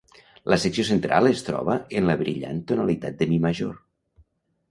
La 0.51 0.57
secció 0.61 0.85
central 0.87 1.29
es 1.31 1.43
troba 1.49 1.75
en 1.99 2.09
la 2.11 2.17
brillant 2.23 2.63
tonalitat 2.71 3.19
de 3.21 3.27
mi 3.35 3.37
major. 3.47 3.77